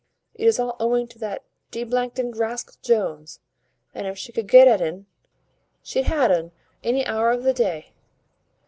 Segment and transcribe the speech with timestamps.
[0.33, 3.39] It is all owing to that d n'd rascal Jones;
[3.93, 5.05] and if she could get at un,
[5.83, 6.51] she'd ha un
[6.83, 7.93] any hour of the day."